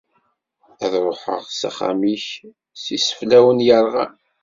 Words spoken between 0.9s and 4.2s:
ruḥeɣ s axxam-ik s yiseflawen yerɣan.